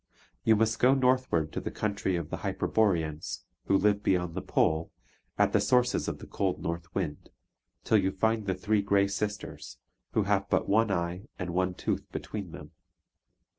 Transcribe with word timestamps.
You 0.43 0.55
must 0.55 0.79
go 0.79 0.95
northward 0.95 1.51
to 1.53 1.61
the 1.61 1.69
country 1.69 2.15
of 2.15 2.31
the 2.31 2.37
Hyperboreans, 2.37 3.43
who 3.65 3.77
live 3.77 4.01
beyond 4.01 4.33
the 4.33 4.41
pole, 4.41 4.91
at 5.37 5.53
the 5.53 5.61
sources 5.61 6.07
of 6.07 6.17
the 6.17 6.25
cold 6.25 6.59
north 6.59 6.95
wind, 6.95 7.29
till 7.83 7.99
you 7.99 8.11
find 8.11 8.47
the 8.47 8.55
three 8.55 8.81
Grey 8.81 9.07
Sisters, 9.07 9.77
who 10.13 10.23
have 10.23 10.49
but 10.49 10.67
one 10.67 10.89
eye 10.89 11.27
and 11.37 11.51
one 11.51 11.75
tooth 11.75 12.11
between 12.11 12.49
them. 12.51 12.71